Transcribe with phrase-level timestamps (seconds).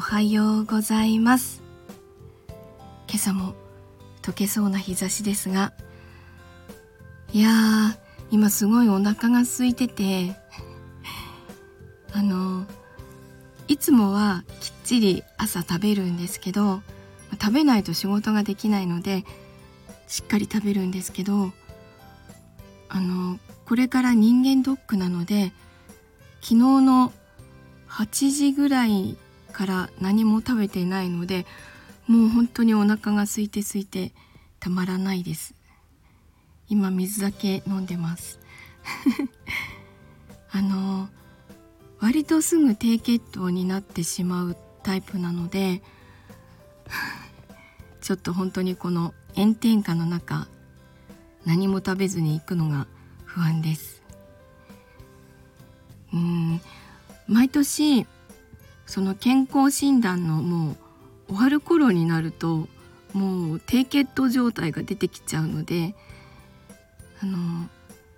[0.00, 1.62] はようございます。
[3.10, 3.54] 今朝も
[4.22, 5.72] 溶けそうな日差しですが
[7.32, 7.98] いやー
[8.30, 10.36] 今すごいお腹が空いてて
[12.14, 12.66] あの
[13.66, 16.82] いつもはきっちり朝食べるんですけど
[17.32, 19.24] 食べないと仕事ができないので
[20.06, 21.52] しっかり食べるんですけど
[22.88, 25.52] あのこれから人間ドックなので
[26.42, 27.12] 昨日の
[27.88, 29.16] 8時ぐらい
[29.50, 31.46] から何も食べていないので
[32.06, 34.12] もう本当にお腹が空いて空いて
[34.58, 35.54] たまらないです。
[36.68, 38.38] 今水だけ飲んでます。
[40.52, 41.08] あの
[42.00, 45.82] 割とすぐ低血糖になってしまうタイプなので
[48.00, 50.48] ちょっと本当にこの炎天下の中
[51.44, 52.86] 何も食べずに行くのが
[53.24, 54.02] 不安です。
[56.12, 56.60] うん。
[57.28, 58.06] 毎年
[58.90, 60.72] その健康診断のも
[61.28, 62.66] う終わる頃になると
[63.12, 65.94] もう低血糖状態が出てきちゃうので
[67.22, 67.68] あの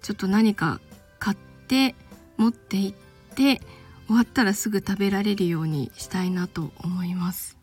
[0.01, 0.81] ちょっと何か
[1.19, 1.95] 買って
[2.39, 2.97] 持って行っ
[3.35, 3.61] て
[4.07, 7.59] 終わったらすぐ食べられるようにしたいなと思います。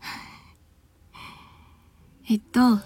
[2.28, 2.80] えっと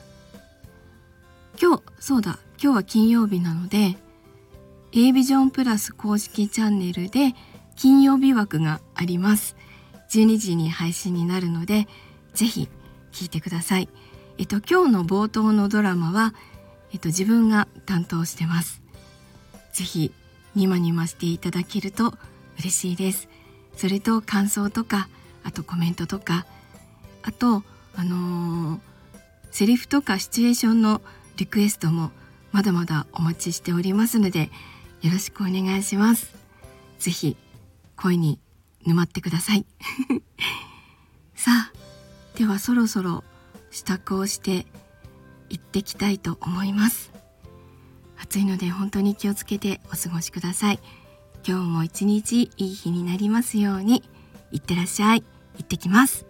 [1.61, 3.97] 今日そうだ今日は金曜日なので
[4.93, 7.35] A ビジョンプラス公式チャンネルで
[7.77, 9.57] 金曜日枠があります。
[10.11, 11.89] 12時に配信になるので
[12.35, 12.69] ぜひ
[13.13, 13.89] 聞いてください。
[14.39, 16.35] えっと今日の冒頭のドラマは
[16.93, 18.83] えっと自分が担当してます。
[19.73, 20.13] ぜひ
[20.55, 22.15] ニマニマしていただけると
[22.59, 23.29] 嬉しいです。
[23.77, 25.09] それと感想とか
[25.43, 26.47] あとコメントとか
[27.23, 27.63] あと
[27.97, 28.81] あのー、
[29.51, 31.01] セリフとかシチュエーションの
[31.37, 32.11] リクエストも
[32.53, 34.51] まだまだお待ちしておりますので
[35.03, 36.35] よろしくお願いします。
[36.99, 37.37] ぜひ
[37.97, 38.41] 声に
[38.87, 39.67] 沼ってください。
[41.35, 41.73] さあ
[42.37, 43.25] ではそろそろ
[43.71, 44.67] 支度をして
[45.51, 47.13] 行ってきたいと思います。
[48.21, 50.81] 暑いので本当に気をつけてお過ごしください。
[51.47, 54.03] 今日も一日いい日になりますように。
[54.51, 55.23] いってらっしゃい。
[55.57, 56.27] 行ってきます。